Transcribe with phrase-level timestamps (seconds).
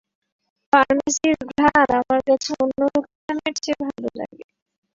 [0.73, 4.43] ফার্মেসির ঘ্রাণ আমার কাছে অন্য দোকানের চেয়ে ভালো লাগে।